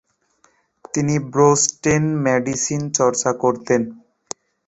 [0.93, 3.81] তিনি বোস্টনে মেডিসিন চর্চা করতেন।